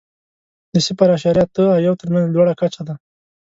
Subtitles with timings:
[0.73, 2.95] د صفر اعشاریه اته او یو تر مینځ لوړه کچه ده.